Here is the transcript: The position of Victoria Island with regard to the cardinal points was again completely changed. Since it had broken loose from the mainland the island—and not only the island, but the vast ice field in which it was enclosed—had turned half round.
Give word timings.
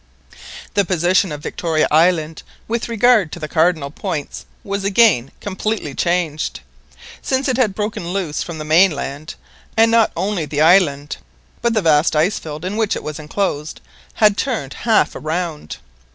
The 0.73 0.83
position 0.83 1.31
of 1.31 1.43
Victoria 1.43 1.87
Island 1.91 2.41
with 2.67 2.89
regard 2.89 3.31
to 3.33 3.39
the 3.39 3.47
cardinal 3.47 3.91
points 3.91 4.47
was 4.63 4.83
again 4.83 5.29
completely 5.41 5.93
changed. 5.93 6.61
Since 7.21 7.47
it 7.47 7.57
had 7.57 7.75
broken 7.75 8.11
loose 8.11 8.41
from 8.41 8.57
the 8.57 8.65
mainland 8.65 9.35
the 9.77 9.81
island—and 9.83 9.91
not 9.91 10.11
only 10.17 10.47
the 10.47 10.59
island, 10.61 11.17
but 11.61 11.75
the 11.75 11.83
vast 11.83 12.15
ice 12.15 12.39
field 12.39 12.65
in 12.65 12.77
which 12.77 12.95
it 12.95 13.03
was 13.03 13.19
enclosed—had 13.19 14.37
turned 14.37 14.73
half 14.73 15.11
round. 15.13 15.77